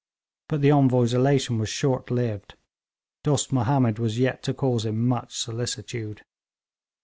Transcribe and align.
But 0.49 0.61
the 0.61 0.71
Envoy's 0.71 1.13
elation 1.13 1.59
was 1.59 1.69
short 1.69 2.09
lived. 2.09 2.55
Dost 3.23 3.53
Mahomed 3.53 3.99
was 3.99 4.17
yet 4.17 4.41
to 4.41 4.51
cause 4.55 4.83
him 4.83 5.07
much 5.07 5.37
solicitude. 5.37 6.23